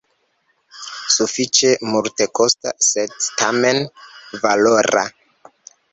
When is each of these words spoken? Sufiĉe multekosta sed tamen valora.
Sufiĉe 1.15 1.69
multekosta 1.89 2.73
sed 2.89 3.15
tamen 3.43 3.85
valora. 4.47 5.05